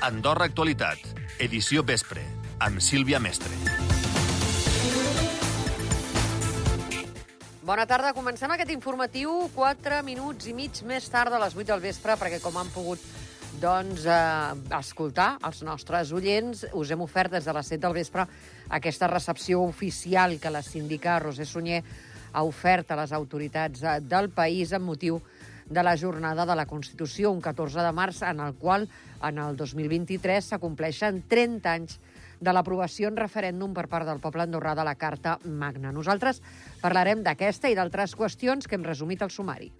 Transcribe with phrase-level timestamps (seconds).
[0.00, 1.02] Andorra Actualitat,
[1.44, 2.22] edició vespre,
[2.64, 3.52] amb Sílvia Mestre.
[7.60, 11.84] Bona tarda, comencem aquest informatiu 4 minuts i mig més tard de les 8 del
[11.84, 13.04] vespre, perquè com han pogut
[13.60, 18.24] doncs, eh, escoltar els nostres oients, us hem ofert des de les 7 del vespre
[18.70, 21.82] aquesta recepció oficial que la síndica Roser Sunyer
[22.32, 25.39] ha ofert a les autoritats eh, del país amb motiu de
[25.70, 28.88] la jornada de la Constitució, un 14 de març, en el qual,
[29.22, 32.00] en el 2023, s'acompleixen 30 anys
[32.40, 35.92] de l'aprovació en referèndum per part del poble andorrà de la Carta Magna.
[35.92, 36.40] Nosaltres
[36.82, 39.70] parlarem d'aquesta i d'altres qüestions que hem resumit al sumari.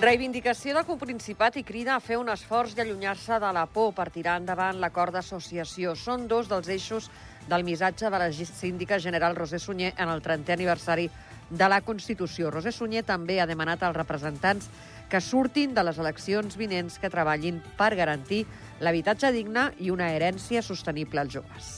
[0.00, 4.06] Reivindicació del Coprincipat i crida a fer un esforç i allunyar-se de la por per
[4.08, 5.92] tirar endavant l'acord d'associació.
[5.92, 7.10] Són dos dels eixos
[7.50, 11.04] del missatge de la síndica general Roser Sunyer en el 30è aniversari
[11.50, 12.48] de la Constitució.
[12.48, 14.70] Roser Sunyer també ha demanat als representants
[15.10, 18.46] que surtin de les eleccions vinents que treballin per garantir
[18.80, 21.70] l'habitatge digne i una herència sostenible als joves.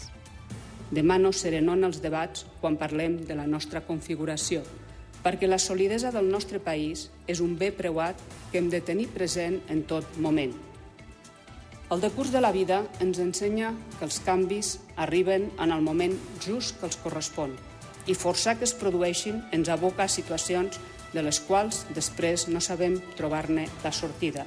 [0.95, 4.63] Demà no serenon els debats quan parlem de la nostra configuració,
[5.23, 8.19] perquè la solidesa del nostre país és un bé preuat
[8.51, 10.55] que hem de tenir present en tot moment.
[11.93, 16.79] El decurs de la vida ens ensenya que els canvis arriben en el moment just
[16.81, 17.53] que els correspon
[18.07, 20.81] i forçar que es produeixin ens aboca a situacions
[21.13, 24.47] de les quals després no sabem trobar-ne la sortida.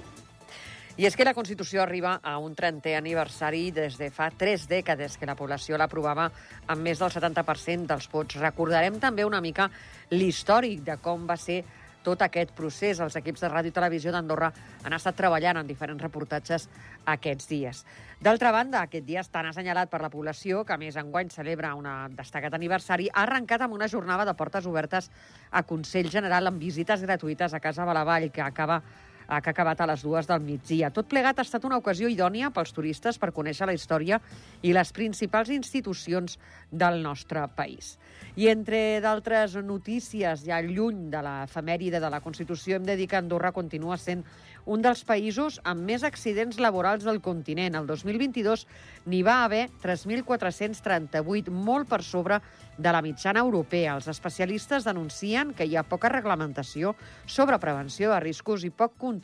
[0.95, 5.17] I és que la Constitució arriba a un 30è aniversari des de fa tres dècades
[5.19, 6.29] que la població l'aprovava
[6.71, 8.37] amb més del 70% dels vots.
[8.39, 9.65] Recordarem també una mica
[10.13, 11.65] l'històric de com va ser
[12.05, 13.01] tot aquest procés.
[13.03, 14.53] Els equips de ràdio i televisió d'Andorra
[14.87, 16.69] han estat treballant en diferents reportatges
[17.11, 17.81] aquests dies.
[18.23, 21.89] D'altra banda, aquest dia és tan assenyalat per la població que, més, enguany celebra un
[22.15, 25.11] destacat aniversari, ha arrencat amb una jornada de portes obertes
[25.51, 28.79] a Consell General amb visites gratuïtes a Casa Balavall, que acaba
[29.27, 30.91] que ha acabat a les dues del migdia.
[30.93, 34.21] Tot plegat ha estat una ocasió idònia pels turistes per conèixer la història
[34.61, 36.39] i les principals institucions
[36.71, 37.95] del nostre país.
[38.35, 43.19] I entre d'altres notícies, ja lluny de l'efemèride de la Constitució, hem de dir que
[43.19, 44.25] Andorra continua sent
[44.65, 47.77] un dels països amb més accidents laborals del continent.
[47.77, 48.65] El 2022
[49.05, 52.41] n'hi va haver 3.438, molt per sobre
[52.77, 53.95] de la mitjana europea.
[53.95, 59.14] Els especialistes denuncien que hi ha poca reglamentació sobre prevenció de riscos i poc control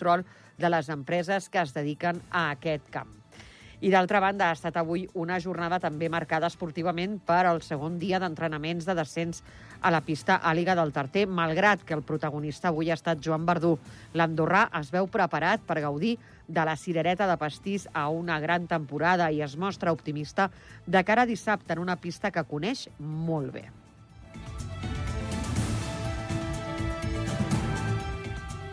[0.57, 3.21] de les empreses que es dediquen a aquest camp.
[3.81, 8.19] I d'altra banda, ha estat avui una jornada també marcada esportivament per al segon dia
[8.21, 9.41] d'entrenaments de descens
[9.81, 13.73] a la pista Àliga del Tarter, malgrat que el protagonista avui ha estat Joan Verdú.
[14.13, 19.31] L'Andorrà es veu preparat per gaudir de la cirereta de pastís a una gran temporada
[19.33, 20.51] i es mostra optimista
[20.85, 23.80] de cara a dissabte en una pista que coneix molt bé.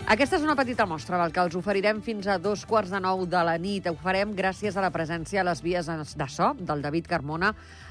[0.09, 3.27] Aquesta és una petita mostra del que els oferirem fins a dos quarts de nou
[3.29, 3.91] de la nit.
[3.91, 7.51] Ho farem gràcies a la presència a les vies de so del David Carmona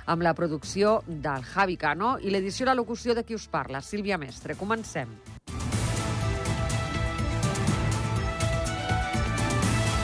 [0.09, 3.83] amb la producció del Javi Cano i l'edició i la locució de qui us parla,
[3.85, 4.55] Sílvia Mestre.
[4.57, 5.13] Comencem.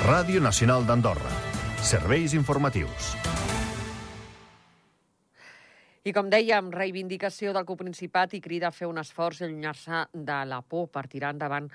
[0.06, 1.34] Ràdio Nacional d'Andorra.
[1.82, 3.16] Serveis informatius.
[6.06, 10.40] I com dèiem, reivindicació del coprincipat i crida a fer un esforç i allunyar-se de
[10.46, 11.72] la por per tirar endavant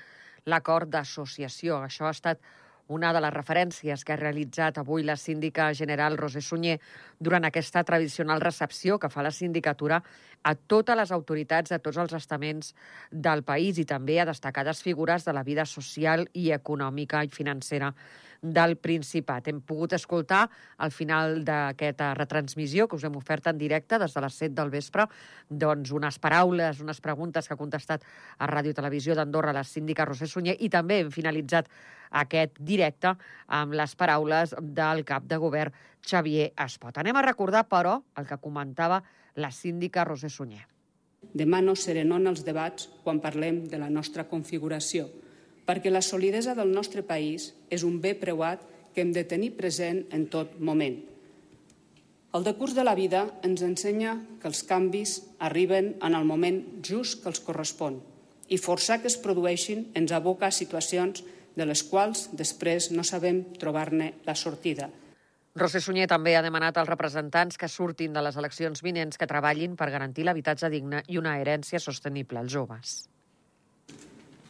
[0.47, 1.83] l'acord d'associació.
[1.85, 2.41] Això ha estat
[2.89, 6.79] una de les referències que ha realitzat avui la síndica general Roser Sunyer
[7.21, 10.01] durant aquesta tradicional recepció que fa la sindicatura
[10.43, 12.73] a totes les autoritats de tots els estaments
[13.11, 17.93] del país i també a destacades figures de la vida social i econòmica i financera
[18.43, 19.49] del Principat.
[19.49, 20.45] Hem pogut escoltar
[20.79, 24.71] al final d'aquesta retransmissió que us hem ofert en directe des de les 7 del
[24.71, 25.09] vespre
[25.49, 28.05] doncs unes paraules, unes preguntes que ha contestat
[28.39, 31.69] a Ràdio Televisió d'Andorra la síndica Roser Sunyer i també hem finalitzat
[32.23, 33.15] aquest directe
[33.47, 35.75] amb les paraules del cap de govern
[36.05, 36.97] Xavier Espot.
[36.99, 39.03] Anem a recordar, però, el que comentava
[39.37, 40.65] la síndica Roser Sunyer.
[41.35, 45.09] Demà no serenon els debats quan parlem de la nostra configuració,
[45.69, 50.07] perquè la solidesa del nostre país és un bé preuat que hem de tenir present
[50.17, 50.97] en tot moment.
[52.33, 57.23] El decurs de la vida ens ensenya que els canvis arriben en el moment just
[57.23, 58.01] que els correspon
[58.49, 61.23] i forçar que es produeixin ens aboca a situacions
[61.57, 64.89] de les quals després no sabem trobar-ne la sortida.
[65.59, 69.75] Roser Sunyer també ha demanat als representants que surtin de les eleccions vinents que treballin
[69.77, 72.99] per garantir l'habitatge digne i una herència sostenible als joves.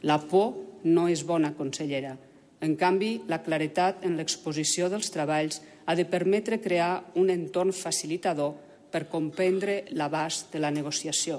[0.03, 2.17] La por no és bona consellera
[2.61, 8.57] En canvi, la claretat en l'exposició dels treballs ha de permetre crear un entorn facilitador
[8.91, 11.39] per comprendre l'abast de la negociació.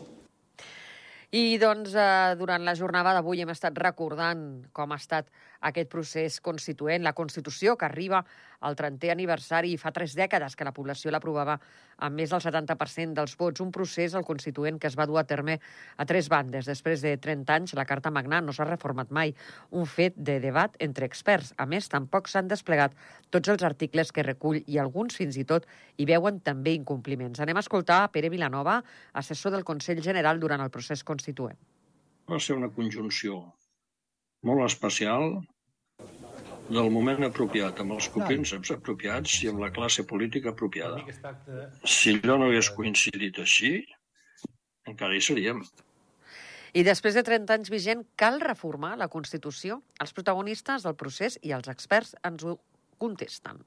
[1.36, 5.28] I doncs, eh, durant la jornada d'avui hem estat recordant com ha estat
[5.60, 8.24] aquest procés constituent, la Constitució que arriba
[8.66, 11.58] al 30è aniversari i fa tres dècades que la població l'aprovava
[12.04, 13.62] amb més del 70% dels vots.
[13.64, 15.60] Un procés, el Constituent, que es va dur a terme
[15.98, 16.68] a tres bandes.
[16.68, 19.34] Després de 30 anys, la Carta Magna no s'ha reformat mai.
[19.72, 21.54] Un fet de debat entre experts.
[21.58, 22.96] A més, tampoc s'han desplegat
[23.30, 25.68] tots els articles que recull i alguns, fins i tot,
[25.98, 27.40] hi veuen també incompliments.
[27.40, 28.80] Anem a escoltar a Pere Vilanova,
[29.14, 31.60] assessor del Consell General durant el procés constituent.
[32.30, 33.42] Va ser una conjunció
[34.46, 35.40] molt especial
[36.70, 41.02] del moment apropiat, amb els copínceps apropiats i amb la classe política apropiada.
[41.84, 43.74] Si allò no hagués coincidit així,
[44.88, 45.64] encara hi seríem.
[46.78, 49.82] I després de 30 anys vigent, cal reformar la Constitució?
[49.98, 52.60] Els protagonistes del procés i els experts ens ho
[53.02, 53.64] contesten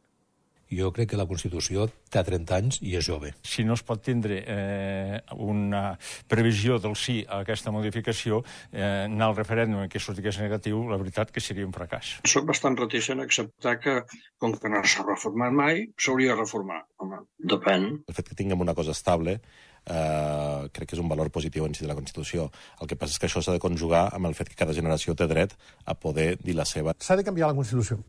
[0.76, 3.32] jo crec que la Constitució té 30 anys i és jove.
[3.46, 5.96] Si no es pot tindre eh, una
[6.28, 8.42] previsió del sí a aquesta modificació,
[8.72, 12.18] eh, anar al referèndum que sortigués negatiu, la veritat que seria un fracàs.
[12.28, 13.98] Soc bastant reticent a acceptar que,
[14.40, 16.82] com que no s'ha reformat mai, s'hauria de reformar.
[17.02, 17.22] Home,
[17.54, 17.88] depèn.
[18.08, 19.38] El fet que tinguem una cosa estable
[19.86, 22.48] eh, crec que és un valor positiu en si de la Constitució.
[22.80, 25.16] El que passa és que això s'ha de conjugar amb el fet que cada generació
[25.18, 26.96] té dret a poder dir la seva.
[26.98, 28.00] S'ha de canviar la Constitució.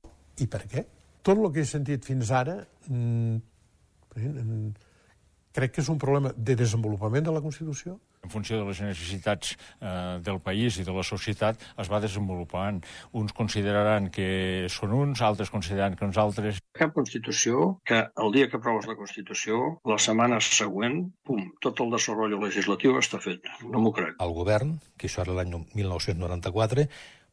[0.41, 0.85] I per què?
[1.23, 3.37] Tot el que he sentit fins ara mm,
[4.15, 4.73] mm,
[5.53, 7.99] crec que és un problema de desenvolupament de la Constitució.
[8.23, 12.79] En funció de les necessitats eh, del país i de la societat es va desenvolupant.
[13.19, 14.27] Uns consideraran que
[14.71, 16.61] són uns, altres consideraran que uns altres.
[16.79, 21.91] Cap Constitució que el dia que aproves la Constitució, la setmana següent, pum, tot el
[21.93, 23.51] desenvolupament legislatiu està fet.
[23.67, 24.15] No m'ho crec.
[24.23, 26.87] El govern, que això era l'any 1994,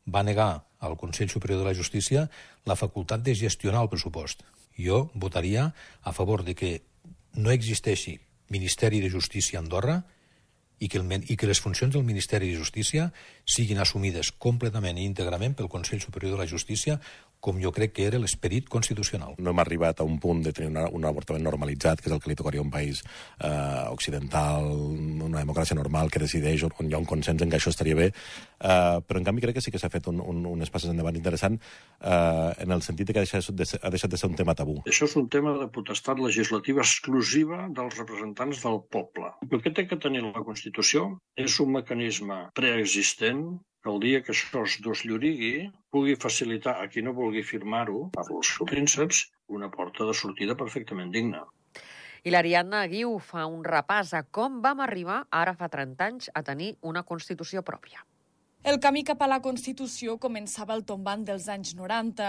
[0.06, 2.28] va negar al Consell Superior de la Justícia
[2.64, 4.42] la facultat de gestionar el pressupost.
[4.78, 6.82] Jo votaria a favor de que
[7.34, 10.02] no existeixi Ministeri de Justícia a Andorra
[10.80, 13.10] i que, el, i que les funcions del Ministeri de Justícia
[13.44, 16.98] siguin assumides completament i íntegrament pel Consell Superior de la Justícia
[17.40, 19.34] com jo crec que era l'esperit constitucional.
[19.38, 22.20] No hem arribat a un punt de tenir una, un avortament normalitzat, que és el
[22.22, 24.68] que li tocaria a un país eh, occidental,
[25.26, 28.10] una democràcia normal que decideix on hi ha un consens en que això estaria bé,
[28.12, 31.16] eh, però en canvi crec que sí que s'ha fet un, un, un passes endavant
[31.16, 34.36] interessant eh, en el sentit que ha deixat, de ser, ha deixat de ser un
[34.38, 34.76] tema tabú.
[34.86, 39.32] Això és un tema de potestat legislativa exclusiva dels representants del poble.
[39.50, 41.08] El que té que tenir la Constitució
[41.40, 43.44] és un mecanisme preexistent
[43.88, 48.52] el dia que això es desllorigui pugui facilitar a qui no vulgui firmar-ho, per als
[48.68, 51.46] prínceps, una porta de sortida perfectament digna.
[52.22, 56.42] I l'Ariadna Guiu fa un repàs a com vam arribar, ara fa 30 anys, a
[56.44, 58.04] tenir una Constitució pròpia.
[58.60, 62.28] El camí cap a la Constitució començava al tombant dels anys 90.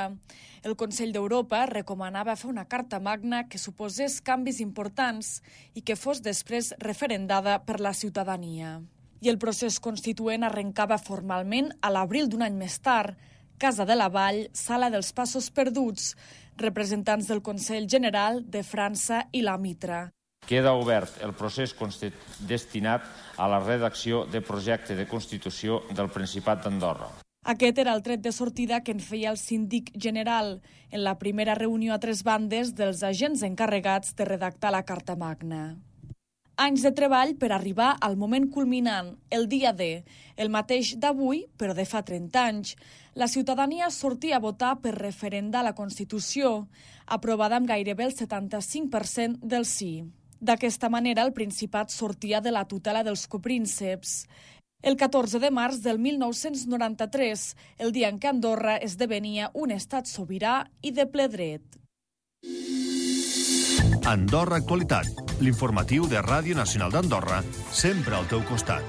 [0.64, 5.42] El Consell d'Europa recomanava fer una carta magna que suposés canvis importants
[5.76, 8.78] i que fos després referendada per la ciutadania
[9.22, 13.16] i el procés constituent arrencava formalment a l'abril d'un any més tard,
[13.62, 16.16] Casa de la Vall, Sala dels Passos Perduts,
[16.58, 20.08] representants del Consell General de França i la Mitra.
[20.50, 21.76] Queda obert el procés
[22.50, 23.06] destinat
[23.38, 27.12] a la redacció de projecte de Constitució del Principat d'Andorra.
[27.46, 31.56] Aquest era el tret de sortida que en feia el síndic general en la primera
[31.56, 35.78] reunió a tres bandes dels agents encarregats de redactar la Carta Magna.
[36.62, 40.04] Anys de treball per arribar al moment culminant, el dia D,
[40.38, 42.76] el mateix d'avui, però de fa 30 anys.
[43.18, 46.68] La ciutadania sortia a votar per referendar la Constitució,
[47.08, 50.04] aprovada amb gairebé el 75% del sí.
[50.38, 54.28] D'aquesta manera, el Principat sortia de la tutela dels coprínceps.
[54.86, 60.68] El 14 de març del 1993, el dia en què Andorra esdevenia un estat sobirà
[60.82, 61.82] i de ple dret.
[64.04, 65.06] Andorra Actualitat,
[65.46, 68.82] l'informatiu de Ràdio Nacional d'Andorra, sempre al teu costat.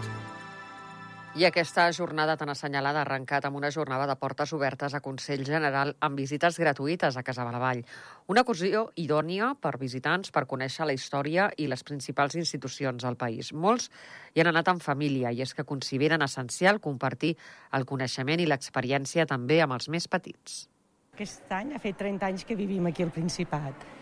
[1.37, 5.45] I aquesta jornada tan assenyalada ha arrencat amb una jornada de portes obertes a Consell
[5.45, 7.85] General amb visites gratuïtes a Casa Balavall.
[8.33, 13.52] Una ocasió idònia per visitants per conèixer la història i les principals institucions del país.
[13.52, 13.90] Molts
[14.33, 17.37] hi han anat en família i és que consideren essencial compartir
[17.76, 20.71] el coneixement i l'experiència també amb els més petits.
[21.12, 24.00] Aquest any ha fet 30 anys que vivim aquí al Principat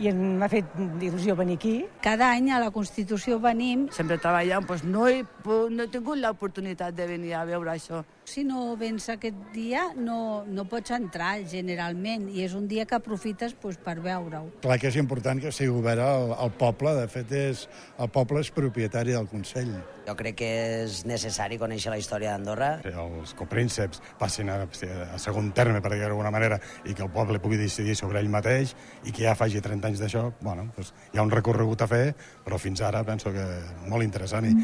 [0.00, 1.74] i m'ha fet il·lusió venir aquí.
[2.04, 3.88] Cada any a la Constitució venim.
[3.92, 8.02] Sempre treballant, doncs no he, no he tingut l'oportunitat de venir a veure això.
[8.24, 12.94] Si no vens aquest dia no, no pots entrar generalment i és un dia que
[12.94, 14.46] aprofites pues, per veure-ho.
[14.62, 17.64] Clar que és important que sigui obert al, al poble, de fet és,
[17.98, 19.72] el poble és propietari del Consell.
[20.06, 20.50] Jo crec que
[20.84, 22.70] és necessari conèixer la història d'Andorra.
[22.86, 27.10] Que els coprínceps passin a, a segon terme, per dir d'alguna manera, i que el
[27.10, 30.94] poble pugui decidir sobre ell mateix i que ja faci 30 anys d'això, bueno, pues,
[31.10, 32.04] hi ha un recorregut a fer,
[32.46, 33.46] però fins ara penso que
[33.90, 34.54] molt interessant i,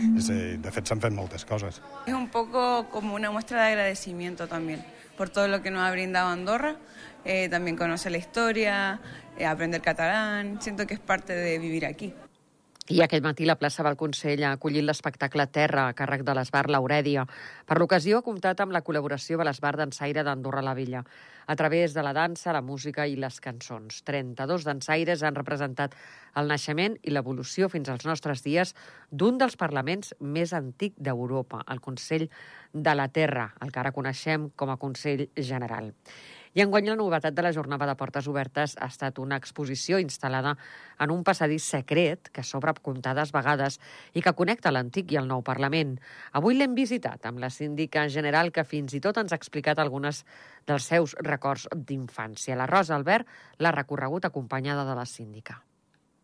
[0.62, 1.82] de fet s'han fet moltes coses.
[2.06, 4.84] És un poco como una muestra muestra de agradecimiento también
[5.16, 6.76] por todo lo que nos ha brindado Andorra,
[7.24, 9.00] eh, también conocer la historia,
[9.38, 12.12] eh, aprender catalán, siento que es parte de vivir aquí.
[12.88, 16.62] I aquest matí la plaça del Consell ha acollit l'espectacle Terra a càrrec de l'Esbar
[16.72, 17.26] Laurèdia.
[17.68, 21.02] Per l'ocasió ha comptat amb la col·laboració de l'Esbar Dansaire d'Andorra la Vella
[21.48, 24.00] a través de la dansa, la música i les cançons.
[24.08, 25.98] 32 dansaires han representat
[26.40, 28.72] el naixement i l'evolució fins als nostres dies
[29.10, 32.30] d'un dels parlaments més antic d'Europa, el Consell
[32.72, 35.92] de la Terra, el que ara coneixem com a Consell General.
[36.58, 40.56] I enguany la novetat de la jornada de portes obertes ha estat una exposició instal·lada
[41.04, 43.76] en un passadís secret que s'obre comptades vegades
[44.18, 45.94] i que connecta l'antic i el nou Parlament.
[46.34, 50.24] Avui l'hem visitat amb la síndica general que fins i tot ens ha explicat algunes
[50.66, 52.58] dels seus records d'infància.
[52.58, 53.30] La Rosa Albert
[53.62, 55.60] l'ha recorregut acompanyada de la síndica.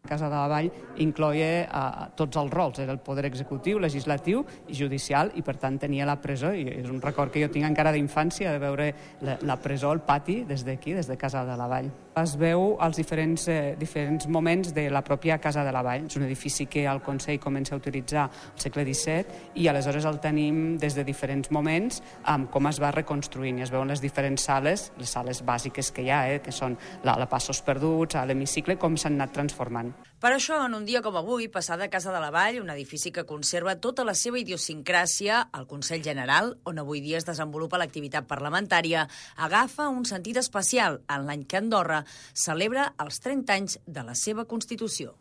[0.05, 0.71] Casa de la Vall
[1.01, 5.81] incloia eh, tots els rols, era el poder executiu, legislatiu i judicial, i per tant
[5.81, 8.91] tenia la presó, i és un record que jo tinc encara d'infància, de veure
[9.25, 11.93] la, la presó, el pati, des d'aquí, des de Casa de la Vall.
[12.15, 16.05] Es veu als diferents, eh, diferents moments de la pròpia Casa de la Vall.
[16.07, 19.25] És un edifici que el Consell comença a utilitzar al segle XVII
[19.57, 23.59] i aleshores el tenim des de diferents moments amb com es va reconstruint.
[23.59, 26.79] I es veuen les diferents sales, les sales bàsiques que hi ha, eh, que són
[27.03, 29.91] la, la Passos Perduts, l'hemicicle, com s'han anat transformant.
[30.25, 33.27] Per això, en un dia com avui, passada Casa de la Vall, un edifici que
[33.29, 39.03] conserva tota la seva idiosincràsia, el Consell General, on avui dia es desenvolupa l'activitat parlamentària,
[39.37, 44.47] agafa un sentit especial en l'any que Andorra celebra els 30 anys de la seva
[44.49, 45.13] Constitució.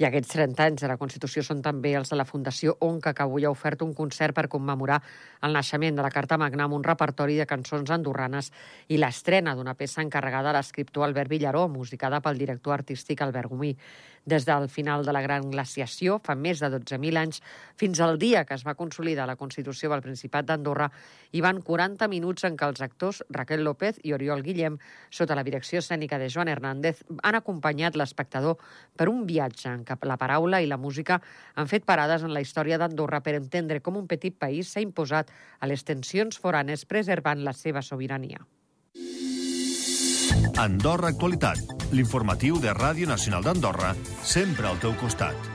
[0.00, 3.22] I aquests 30 anys de la Constitució són també els de la Fundació ONCA, que
[3.22, 4.96] avui ha ofert un concert per commemorar
[5.44, 8.48] el naixement de la Carta Magna amb un repertori de cançons andorranes
[8.88, 13.76] i l'estrena d'una peça encarregada a l'escriptor Albert Villaró, musicada pel director artístic Albert Gomí.
[14.24, 17.40] Des del final de la Gran Glaciació, fa més de 12.000 anys,
[17.80, 20.90] fins al dia que es va consolidar la Constitució del Principat d'Andorra,
[21.32, 24.76] hi van 40 minuts en què els actors Raquel López i Oriol Guillem,
[25.08, 28.60] sota la direcció escènica de Joan Hernández, han acompanyat l'espectador
[28.96, 31.22] per un viatge en què la paraula i la música
[31.56, 35.32] han fet parades en la història d'Andorra per entendre com un petit país s'ha imposat
[35.60, 38.44] a les tensions foranes preservant la seva sobirania.
[40.58, 41.60] Andorra Actualitat,
[41.94, 45.50] l'informatiu de Ràdio Nacional d'Andorra, sempre al teu costat.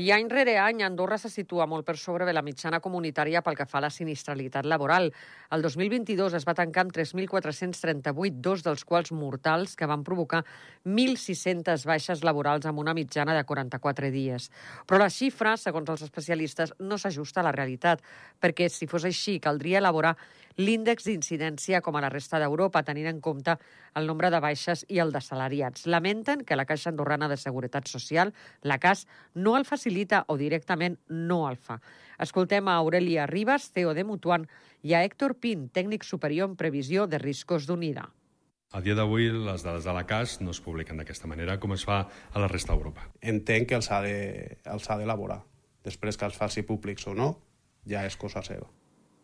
[0.00, 3.58] I any rere any, Andorra se situa molt per sobre de la mitjana comunitària pel
[3.58, 5.10] que fa a la sinistralitat laboral.
[5.52, 10.40] El 2022 es va tancar amb 3.438, dos dels quals mortals, que van provocar
[10.86, 14.48] 1.600 baixes laborals amb una mitjana de 44 dies.
[14.88, 18.00] Però la xifra, segons els especialistes, no s'ajusta a la realitat,
[18.40, 20.16] perquè si fos així caldria elaborar
[20.56, 23.56] l'índex d'incidència com a la resta d'Europa, tenint en compte
[23.98, 25.86] el nombre de baixes i el de salariats.
[25.86, 28.32] Lamenten que la Caixa Andorrana de Seguretat Social,
[28.62, 31.80] la CAS, no el facilita o directament no el fa.
[32.18, 34.48] Escoltem a Aurelia Ribas, CEO de Mutuant,
[34.82, 38.08] i a Héctor Pin, tècnic superior en previsió de riscos d'Unida.
[38.72, 41.84] A dia d'avui les dades de la CAS no es publiquen d'aquesta manera com es
[41.84, 43.04] fa a la resta d'Europa.
[43.20, 44.00] Entenc que els ha
[44.96, 45.42] d'elaborar.
[45.42, 45.48] De,
[45.90, 47.34] Després que els faci públics o no,
[47.88, 48.70] ja és cosa seva.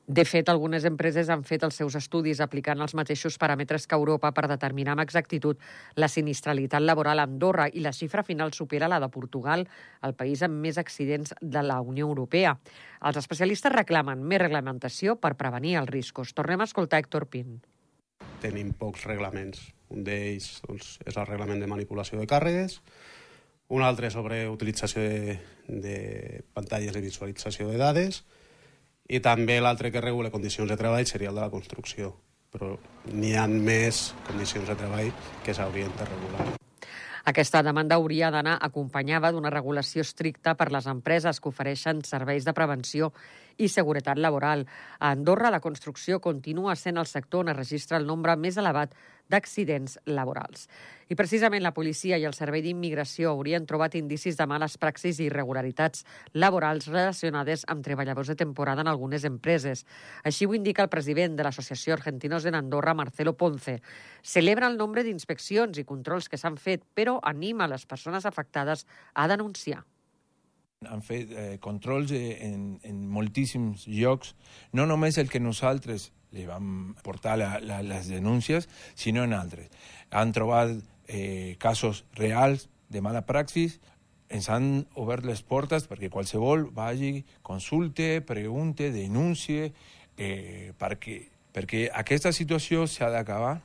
[0.08, 4.30] De fet, algunes empreses han fet els seus estudis aplicant els mateixos paràmetres que Europa
[4.32, 5.60] per determinar amb exactitud
[6.00, 9.66] la sinistralitat laboral a Andorra i la xifra final supera la de Portugal,
[10.00, 12.54] el país amb més accidents de la Unió Europea.
[13.04, 16.32] Els especialistes reclamen més reglamentació per prevenir els riscos.
[16.32, 17.60] Tornem a escoltar Héctor Pin.
[18.40, 19.60] Tenim pocs reglaments.
[19.92, 22.80] Un d'ells doncs, és el reglament de manipulació de càrregues,
[23.68, 25.38] un altre sobre utilització de,
[25.68, 25.96] de
[26.56, 28.24] pantalles de visualització de dades,
[29.08, 32.12] i també l'altre que regula condicions de treball seria el de la construcció,
[32.52, 32.74] però
[33.08, 35.12] n'hi ha més condicions de treball
[35.44, 36.48] que s'haurien de regular.
[37.28, 42.54] Aquesta demanda hauria d'anar acompanyada d'una regulació estricta per les empreses que ofereixen serveis de
[42.56, 43.10] prevenció
[43.58, 44.64] i seguretat laboral.
[44.98, 48.94] A Andorra, la construcció continua sent el sector on es registra el nombre més elevat
[49.28, 50.66] d'accidents laborals.
[51.08, 55.28] I precisament la policia i el Servei d'Immigració haurien trobat indicis de males praxis i
[55.28, 56.04] irregularitats
[56.34, 59.86] laborals relacionades amb treballadors de temporada en algunes empreses.
[60.24, 63.78] Així ho indica el president de l'Associació Argentinos en Andorra, Marcelo Ponce.
[64.22, 69.28] Celebra el nombre d'inspeccions i controls que s'han fet, però anima les persones afectades a
[69.28, 69.84] denunciar.
[70.86, 74.36] Han fet eh, controls en, en moltíssims llocs,
[74.72, 78.68] no només el que nosaltres li vam portar la, la, les denúncies,
[79.06, 79.68] en altres.
[80.10, 80.74] Han trobat
[81.08, 83.80] eh, casos reals de mala praxis,
[84.28, 89.72] ens han obert les portes perquè qualsevol vagi, consulte, pregunte, denuncie,
[90.18, 91.22] eh, perquè,
[91.54, 93.58] perquè aquesta situació s'ha d'acabar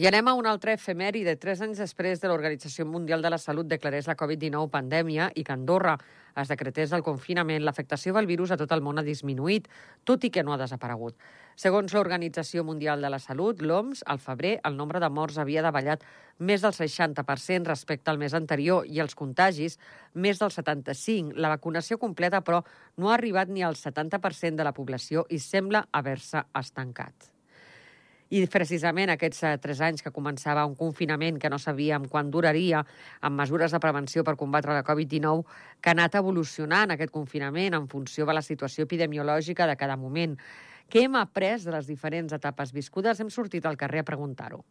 [0.00, 3.36] i anem a un altre efemèri de tres anys després de l'Organització Mundial de la
[3.36, 5.92] Salut declarés la Covid-19 pandèmia i que Andorra
[6.40, 9.66] es decretés el confinament, l'afectació del virus a tot el món ha disminuït,
[10.08, 11.18] tot i que no ha desaparegut.
[11.52, 16.06] Segons l'Organització Mundial de la Salut, l'OMS, al febrer el nombre de morts havia davallat
[16.38, 19.76] més del 60% respecte al mes anterior i els contagis
[20.14, 21.36] més del 75%.
[21.36, 22.62] La vacunació completa, però,
[22.96, 27.28] no ha arribat ni al 70% de la població i sembla haver-se estancat.
[28.30, 32.84] I precisament aquests eh, tres anys que començava un confinament que no sabíem quan duraria,
[33.26, 35.42] amb mesures de prevenció per combatre la Covid-19,
[35.82, 40.36] que ha anat evolucionant aquest confinament en funció de la situació epidemiològica de cada moment.
[40.86, 43.18] Què hem après de les diferents etapes viscudes?
[43.18, 44.62] Hem sortit al carrer a preguntar-ho.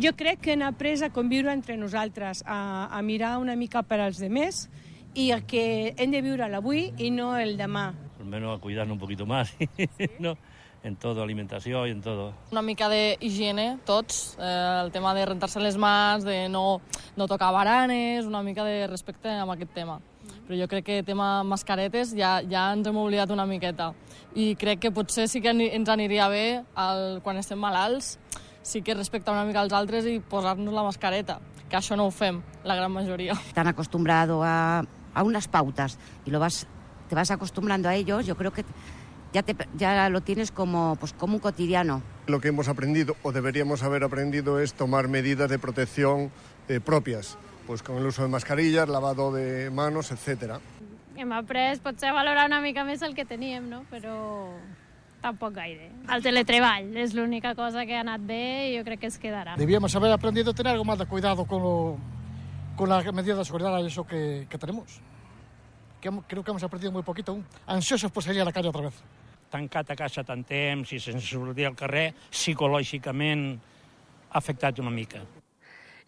[0.00, 4.00] Jo crec que hem après a conviure entre nosaltres, a, a mirar una mica per
[4.00, 4.70] als demés
[5.12, 7.90] i a que hem de viure l'avui i no el demà.
[8.20, 9.52] Almenys a cuidar-nos un poquito más,
[10.18, 10.38] ¿no?
[10.82, 12.30] En todo, alimentació i en todo.
[12.52, 16.80] Una mica d'higiene, tots, eh, el tema de rentar-se les mans, de no,
[17.16, 20.00] no tocar baranes, una mica de respecte amb aquest tema.
[20.46, 23.92] Però jo crec que tema mascaretes ja, ja ens hem oblidat una miqueta.
[24.34, 28.16] I crec que potser sí que ens aniria bé el, quan estem malalts,
[28.62, 32.14] sí que respectar una mica als altres i posar-nos la mascareta, que això no ho
[32.14, 33.36] fem, la gran majoria.
[33.54, 34.82] Tan acostumbrado a,
[35.14, 36.66] a unas pautas y lo vas,
[37.08, 38.64] te vas acostumbrando a ellos, yo creo que
[39.32, 42.02] ya, te, ya lo tienes como, pues, como un cotidiano.
[42.26, 46.30] Lo que hemos aprendido o deberíamos haber aprendido es tomar medidas de protección
[46.68, 50.60] eh, propias, pues con el uso de mascarillas, lavado de manos, etc.
[51.16, 53.82] Hem après potser a valorar una mica més el que teníem, no?
[53.90, 54.54] però
[55.20, 55.90] tampoc gaire.
[56.08, 59.58] El teletreball és l'única cosa que ha anat bé i jo crec que es quedarà.
[59.60, 61.98] Debíamos haber aprendido a tener algo más de cuidado con, lo,
[62.74, 65.00] con las medidas de seguridad y eso que, que tenemos.
[66.00, 67.44] Que creo que hemos aprendido muy poquito aún.
[67.66, 68.94] Ansiosos por salir a la calle otra vez
[69.50, 73.44] tancat a casa tant temps i sense sortir al carrer, psicològicament
[74.30, 75.24] ha afectat una mica.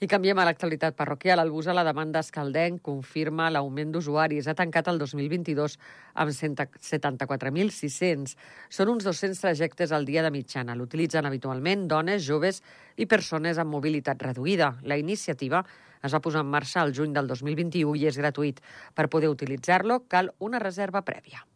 [0.03, 1.39] I canviem a l'actualitat parroquial.
[1.39, 4.49] El bus a la demanda Escaldenc confirma l'augment d'usuaris.
[4.51, 5.77] Ha tancat el 2022
[6.19, 8.35] amb 74.600.
[8.67, 10.75] Són uns 200 trajectes al dia de mitjana.
[10.75, 12.59] L'utilitzen habitualment dones, joves
[12.99, 14.73] i persones amb mobilitat reduïda.
[14.83, 15.63] La iniciativa
[16.03, 18.59] es va posar en marxa el juny del 2021 i és gratuït.
[18.99, 21.47] Per poder utilitzar-lo cal una reserva prèvia.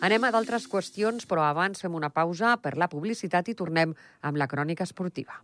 [0.00, 4.40] Anem a d'altres qüestions, però abans fem una pausa per la publicitat i tornem amb
[4.40, 5.42] la crònica esportiva.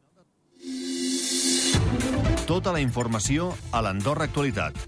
[2.47, 4.79] Tota la informació a l'Andorra Actualitat.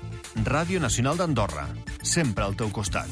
[0.46, 1.66] Ràdio Nacional d'Andorra.
[2.07, 3.11] Sempre al teu costat.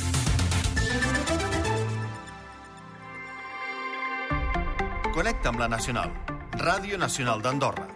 [5.13, 6.15] Connecta amb la Nacional.
[6.57, 7.89] Ràdio Nacional d'Andorra.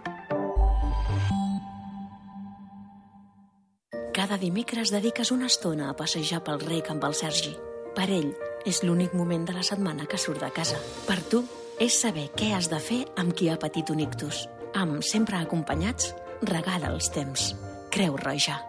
[4.13, 7.55] Cada dimecres dediques una estona a passejar pel rec amb el Sergi.
[7.95, 8.35] Per ell,
[8.67, 10.79] és l'únic moment de la setmana que surt de casa.
[11.07, 11.45] Per tu,
[11.81, 14.47] és saber què has de fer amb qui ha patit un ictus.
[14.77, 17.53] Amb sempre acompanyats, regala els temps.
[17.91, 18.61] Creu Roja.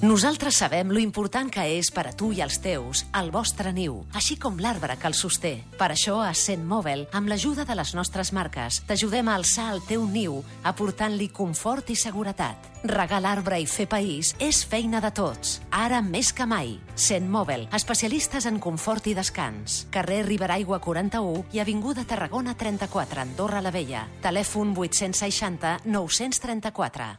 [0.00, 3.96] Nosaltres sabem lo important que és per a tu i els teus el vostre niu,
[4.14, 5.50] així com l'arbre que el sosté.
[5.74, 9.82] Per això, a Cent Mòbil, amb l'ajuda de les nostres marques, t'ajudem a alçar el
[9.90, 12.70] teu niu, aportant-li confort i seguretat.
[12.86, 16.76] Regar l'arbre i fer país és feina de tots, ara més que mai.
[16.94, 19.88] Cent Mòbil, especialistes en confort i descans.
[19.90, 24.06] Carrer Riberaigua 41 i Avinguda Tarragona 34, Andorra la Vella.
[24.22, 27.16] Telèfon 860 934.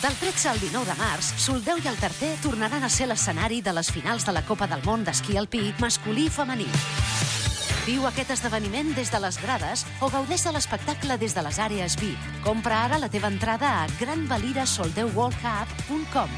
[0.00, 3.74] Del 13 al 19 de març, Soldeu i el Tarter tornaran a ser l'escenari de
[3.76, 6.64] les finals de la Copa del Món d'esquí alpí masculí i femení.
[7.84, 12.00] Viu aquest esdeveniment des de les grades o gaudeix de l'espectacle des de les àrees
[12.00, 12.16] VIP.
[12.40, 16.30] Compra ara la teva entrada a granvalirasoldeuworldcup.com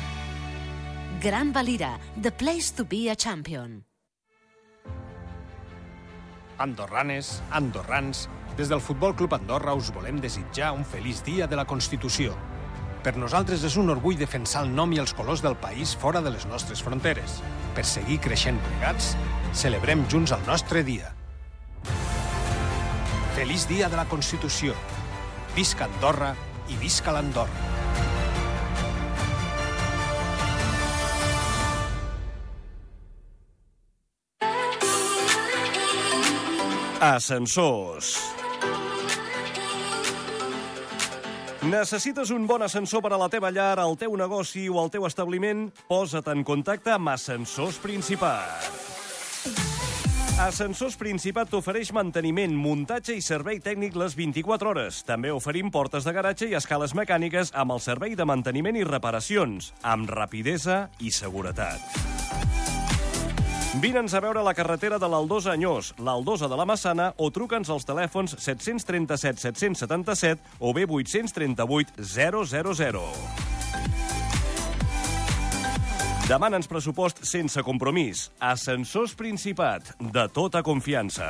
[1.23, 3.85] Gran Valira, the place to be a champion.
[6.59, 11.65] Andorranes, andorrans, des del Futbol Club Andorra us volem desitjar un feliç dia de la
[11.65, 12.35] Constitució.
[13.05, 16.31] Per nosaltres és un orgull defensar el nom i els colors del país fora de
[16.33, 17.43] les nostres fronteres.
[17.77, 19.11] Per seguir creixent plegats,
[19.53, 21.13] celebrem junts el nostre dia.
[23.37, 24.73] Feliç dia de la Constitució.
[25.53, 26.33] Visca Andorra
[26.73, 27.73] i visca l'Andorra.
[37.05, 38.34] Ascensors
[41.65, 45.07] Necessites un bon ascensor per a la teva llar, al teu negoci o al teu
[45.09, 45.71] establiment?
[45.89, 48.69] Posa't en contacte amb Ascensors Principat.
[50.45, 55.01] Ascensors Principat t'ofereix manteniment, muntatge i servei tècnic les 24 hores.
[55.09, 59.73] També oferim portes de garatge i escales mecàniques amb el servei de manteniment i reparacions,
[59.81, 61.81] amb rapidesa i seguretat.
[63.83, 67.87] Vine'ns a veure la carretera de l'Aldosa Anyós, l'Aldosa de la Massana o truca'ns als
[67.89, 72.45] telèfons 737 777 o bé 838 000.
[76.29, 78.31] Demana'ns pressupost sense compromís.
[78.39, 81.29] Ascensors Principat, de tota confiança.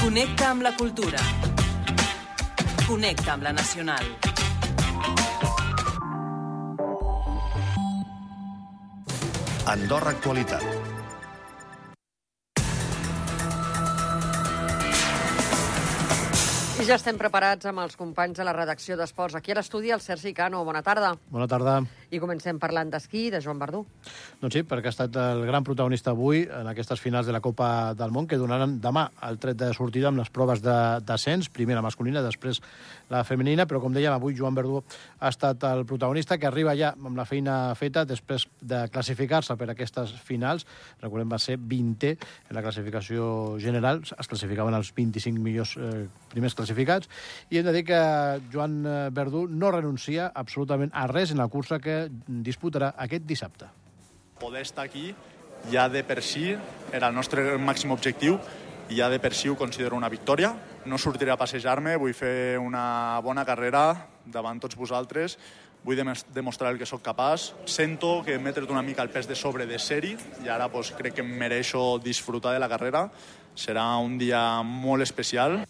[0.00, 1.49] Connecta amb la cultura.
[2.90, 4.02] Connecta amb la nacional.
[9.70, 10.64] Andorra Actualitat.
[16.80, 19.38] I ja estem preparats amb els companys de la redacció d'Esports.
[19.38, 20.64] Aquí a l'estudi, el Sergi Cano.
[20.66, 21.14] Bona tarda.
[21.30, 21.78] Bona tarda.
[22.10, 23.84] I comencem parlant d'esquí, de Joan Verdú.
[24.40, 27.94] Doncs sí, perquè ha estat el gran protagonista avui en aquestes finals de la Copa
[27.94, 31.84] del Món, que donaran demà el tret de sortida amb les proves d'ascens, primer la
[31.86, 32.58] masculina, després
[33.10, 34.80] la femenina, però com dèiem, avui Joan Verdú
[35.20, 39.70] ha estat el protagonista, que arriba ja amb la feina feta després de classificar-se per
[39.70, 40.66] aquestes finals.
[41.02, 46.58] Recordem, va ser 20è en la classificació general, es classificaven els 25 millors eh, primers
[46.58, 47.10] classificats,
[47.50, 48.02] i hem de dir que
[48.50, 48.82] Joan
[49.14, 53.68] Verdú no renuncia absolutament a res en la cursa que disputarà aquest dissabte.
[54.40, 55.10] Poder estar aquí
[55.68, 56.54] ja de per si
[56.92, 58.38] era el nostre màxim objectiu
[58.90, 60.54] i ja de per si ho considero una victòria.
[60.86, 65.36] No sortiré a passejar-me, vull fer una bona carrera davant tots vosaltres,
[65.84, 66.00] vull
[66.34, 67.52] demostrar el que sóc capaç.
[67.66, 70.92] Sento que m'he tret una mica el pes de sobre de seri i ara pues,
[70.96, 73.08] crec que em mereixo disfrutar de la carrera.
[73.54, 75.60] Serà un dia molt especial.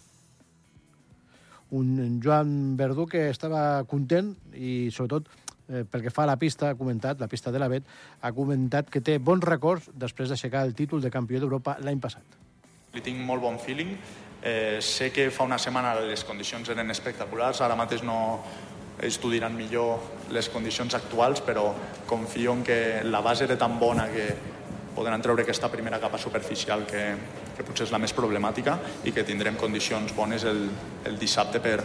[1.71, 5.29] Un Joan Verdú que estava content i, sobretot,
[5.71, 7.87] eh, pel que fa a la pista, ha comentat, la pista de la Bet,
[8.21, 12.37] ha comentat que té bons records després d'aixecar el títol de campió d'Europa l'any passat.
[12.93, 13.95] Li tinc molt bon feeling.
[14.41, 18.41] Eh, sé que fa una setmana les condicions eren espectaculars, ara mateix no
[19.01, 21.71] diran millor les condicions actuals, però
[22.05, 24.27] confio en que la base era tan bona que
[24.95, 27.15] podran treure aquesta primera capa superficial que,
[27.57, 30.65] que potser és la més problemàtica i que tindrem condicions bones el,
[31.05, 31.79] el dissabte per,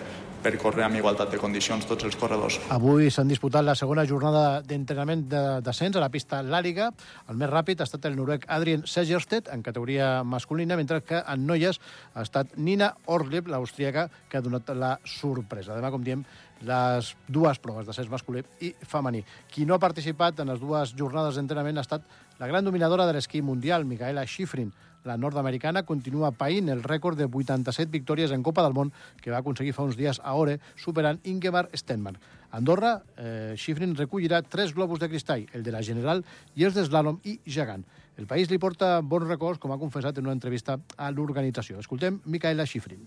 [0.46, 2.58] per córrer amb igualtat de condicions tots els corredors.
[2.74, 6.92] Avui s'han disputat la segona jornada d'entrenament de descens a la pista Làriga.
[7.30, 11.46] El més ràpid ha estat el noruec Adrien Segerstedt en categoria masculina, mentre que en
[11.48, 11.80] noies
[12.14, 15.74] ha estat Nina Orleb, l'austríaca, que ha donat la sorpresa.
[15.74, 16.22] Demà, com diem,
[16.66, 19.24] les dues proves de descens masculí i femení.
[19.50, 22.06] Qui no ha participat en les dues jornades d'entrenament ha estat
[22.38, 24.72] la gran dominadora de l'esquí mundial, Micaela Schifrin.
[25.06, 28.90] La nord-americana continua païnt el rècord de 87 victòries en Copa del Món
[29.22, 32.18] que va aconseguir fa uns dies a Ore, superant Ingemar Stenmark.
[32.50, 36.24] A Andorra, eh, Schifrin recollirà tres globus de cristall, el de la General
[36.56, 37.84] i els d'Eslalom i Gegant.
[38.16, 41.78] El país li porta bons records, com ha confessat en una entrevista a l'organització.
[41.78, 43.06] Escoltem Micaela Schifrin.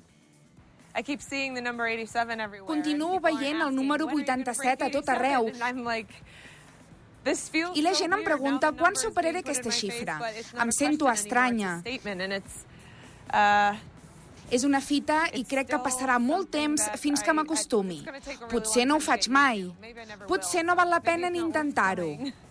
[2.67, 5.51] Continuo veient el número 87 a tot arreu.
[7.75, 10.19] I la gent em pregunta quan superaré aquesta xifra.
[10.63, 11.79] Em sento estranya.
[14.49, 18.01] És una fita i crec que passarà molt temps fins que m'acostumi.
[18.49, 19.67] Potser no ho faig mai.
[20.27, 22.13] Potser no val la pena ni intentar-ho.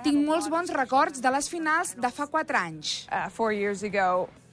[0.00, 2.92] Tinc molts bons records de les finals de fa 4 anys.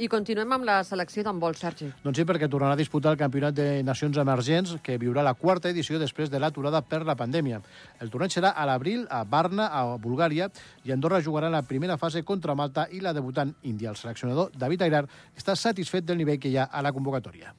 [0.03, 1.87] I continuem amb la selecció d'handbol, Sergi.
[2.03, 5.71] Doncs sí, perquè tornarà a disputar el Campionat de Nacions Emergents, que viurà la quarta
[5.71, 7.61] edició després de l'aturada per la pandèmia.
[8.03, 10.49] El torneig serà a l'abril a Varna, a Bulgària,
[10.83, 13.93] i Andorra jugarà la primera fase contra Malta i la debutant índia.
[13.93, 15.05] El seleccionador David Airar
[15.37, 17.53] està satisfet del nivell que hi ha a la convocatòria.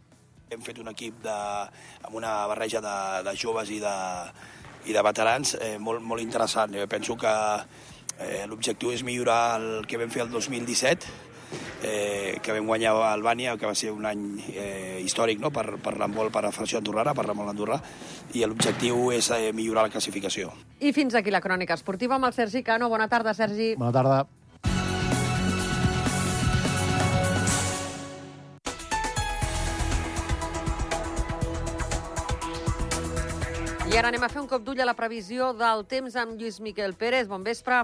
[0.52, 1.38] Hem fet un equip de,
[2.04, 3.94] amb una barreja de, de joves i de,
[4.84, 6.74] i de veterans eh, molt, molt interessant.
[6.74, 7.34] Jo penso que
[8.18, 11.08] eh, l'objectiu és millorar el que vam fer el 2017,
[11.84, 15.50] eh, que vam guanyar a Albània, que va ser un any eh, històric no?
[15.54, 17.80] per, per l'handbol, per la Federació Andorrana, per l'handbol Andorrà,
[18.34, 20.52] i l'objectiu és eh, millorar la classificació.
[20.80, 22.90] I fins aquí la crònica esportiva amb el Sergi Cano.
[22.92, 23.74] Bona tarda, Sergi.
[23.80, 24.24] Bona tarda.
[33.94, 36.56] I ara anem a fer un cop d'ull a la previsió del temps amb Lluís
[36.58, 37.28] Miquel Pérez.
[37.30, 37.76] Bon vespre.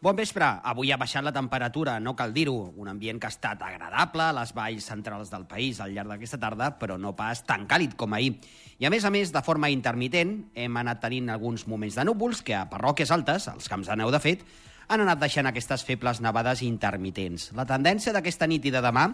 [0.00, 0.46] Bon vespre.
[0.64, 2.70] Avui ha baixat la temperatura, no cal dir-ho.
[2.80, 6.40] Un ambient que ha estat agradable a les valls centrals del país al llarg d'aquesta
[6.40, 8.38] tarda, però no pas tan càlid com ahir.
[8.80, 12.40] I a més a més, de forma intermitent, hem anat tenint alguns moments de núvols
[12.40, 14.48] que a parròquies altes, als camps de neu de fet,
[14.88, 17.50] han anat deixant aquestes febles nevades intermitents.
[17.52, 19.10] La tendència d'aquesta nit i de demà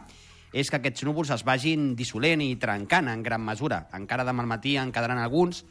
[0.55, 3.88] és que aquests núvols es vagin dissolent i trencant en gran mesura.
[3.99, 5.64] Encara demà al matí en quedaran alguns,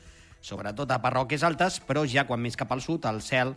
[0.43, 3.55] sobretot a parròquies altes, però ja quan més cap al sud el cel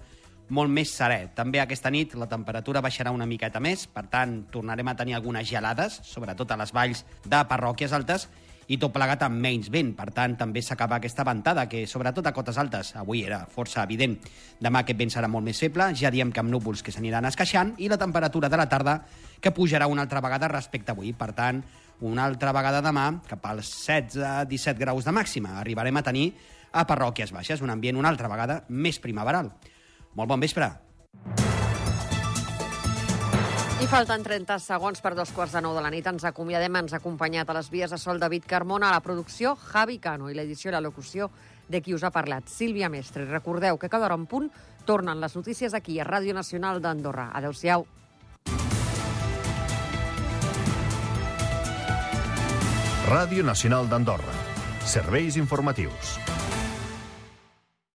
[0.55, 1.33] molt més serè.
[1.35, 5.49] També aquesta nit la temperatura baixarà una miqueta més, per tant tornarem a tenir algunes
[5.49, 8.29] gelades, sobretot a les valls de parròquies altes,
[8.67, 9.93] i tot plegat amb menys vent.
[9.99, 14.17] Per tant, també s'acaba aquesta ventada, que sobretot a cotes altes avui era força evident.
[14.63, 17.75] Demà aquest vent serà molt més feble, ja diem que amb núvols que s'aniran esqueixant,
[17.79, 19.01] i la temperatura de la tarda
[19.41, 21.13] que pujarà una altra vegada respecte avui.
[21.15, 21.63] Per tant,
[22.07, 25.61] una altra vegada demà, cap als 16-17 graus de màxima.
[25.61, 26.27] Arribarem a tenir
[26.77, 29.51] a parròquies baixes, un ambient una altra vegada més primaveral.
[30.15, 30.69] Molt bon vespre.
[33.77, 36.07] I falten 30 segons per dos quarts de nou de la nit.
[36.09, 39.53] Ens acomiadem, ens ha acompanyat a les vies de sol David Carmona, a la producció
[39.57, 41.29] Javi Cano i l'edició i la locució
[41.69, 43.27] de qui us ha parlat, Sílvia Mestre.
[43.29, 44.49] Recordeu que cada hora en punt
[44.87, 47.31] tornen les notícies aquí a Ràdio Nacional d'Andorra.
[47.35, 47.87] Adéu-siau.
[53.07, 54.41] Ràdio Nacional d'Andorra.
[54.83, 56.17] Serveis informatius.